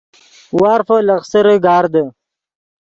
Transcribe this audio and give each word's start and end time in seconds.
وارفو 0.59 0.97
لخسرے 1.07 1.55
گاردے 1.65 2.03